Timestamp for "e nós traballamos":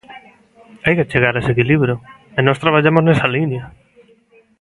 2.37-3.03